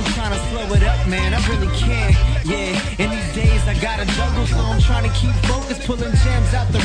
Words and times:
I'm 0.00 0.12
trying 0.14 0.32
to 0.32 0.40
slow 0.48 0.64
it 0.72 0.82
up, 0.82 1.06
man. 1.08 1.34
I 1.34 1.46
really 1.46 1.68
can't. 1.76 2.16
Yeah, 2.48 2.72
in 2.96 3.10
these 3.10 3.34
days 3.34 3.60
I 3.68 3.76
gotta 3.82 4.06
juggle, 4.16 4.46
so 4.46 4.56
I'm 4.56 4.80
trying 4.80 5.04
to 5.04 5.14
keep 5.14 5.34
focused, 5.44 5.84
pulling 5.84 6.14
gems 6.24 6.54
out 6.54 6.72
the 6.72 6.80